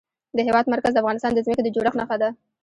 د 0.37 0.39
هېواد 0.47 0.65
مرکز 0.73 0.91
د 0.93 0.97
افغانستان 1.03 1.31
د 1.33 1.39
ځمکې 1.45 1.63
د 1.63 1.69
جوړښت 1.75 1.97
نښه 1.99 2.17
ده. 2.21 2.29